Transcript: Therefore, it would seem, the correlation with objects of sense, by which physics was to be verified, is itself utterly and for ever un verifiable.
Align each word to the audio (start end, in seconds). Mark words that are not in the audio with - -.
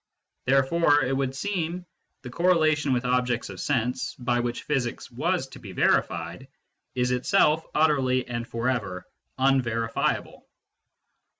Therefore, 0.45 1.03
it 1.03 1.15
would 1.15 1.35
seem, 1.35 1.85
the 2.23 2.31
correlation 2.31 2.91
with 2.91 3.05
objects 3.05 3.49
of 3.49 3.59
sense, 3.59 4.15
by 4.15 4.39
which 4.39 4.63
physics 4.63 5.11
was 5.11 5.47
to 5.49 5.59
be 5.59 5.73
verified, 5.73 6.47
is 6.95 7.11
itself 7.11 7.63
utterly 7.75 8.27
and 8.27 8.47
for 8.47 8.67
ever 8.67 9.05
un 9.37 9.61
verifiable. 9.61 10.47